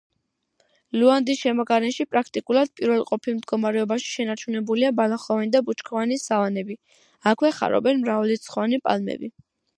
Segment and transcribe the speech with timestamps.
[0.99, 6.81] ლუანდის შემოგარენში პრაქტიკულად პირველყოფილ მდგომარეობაში შენარჩუნებულია ბალახოვანი და ბუჩქოვანი სავანები,
[7.35, 9.33] აქვე ხარობენ მრავალრიცხოვანი პალმები.